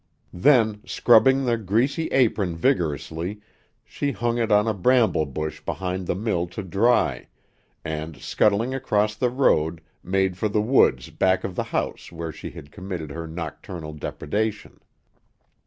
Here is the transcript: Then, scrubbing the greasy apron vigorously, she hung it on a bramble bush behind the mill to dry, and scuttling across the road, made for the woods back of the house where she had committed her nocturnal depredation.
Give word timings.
Then, 0.33 0.81
scrubbing 0.83 1.45
the 1.45 1.57
greasy 1.57 2.07
apron 2.07 2.55
vigorously, 2.55 3.39
she 3.85 4.11
hung 4.13 4.39
it 4.39 4.51
on 4.51 4.67
a 4.67 4.73
bramble 4.73 5.27
bush 5.27 5.59
behind 5.61 6.07
the 6.07 6.15
mill 6.15 6.47
to 6.57 6.63
dry, 6.63 7.27
and 7.85 8.17
scuttling 8.17 8.73
across 8.73 9.13
the 9.13 9.29
road, 9.29 9.79
made 10.01 10.39
for 10.39 10.49
the 10.49 10.59
woods 10.59 11.11
back 11.11 11.43
of 11.43 11.53
the 11.55 11.65
house 11.65 12.11
where 12.11 12.31
she 12.31 12.49
had 12.49 12.71
committed 12.71 13.11
her 13.11 13.27
nocturnal 13.27 13.93
depredation. 13.93 14.79